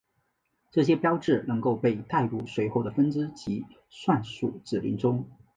[0.71, 5.29] 这些标志能够被带入随后的分支及算术指令中。